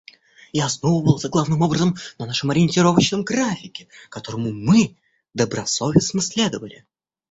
[0.51, 4.97] Я основывался главным образом на нашем ориентировочном графике, которому мы
[5.35, 6.87] добросовестно следовали.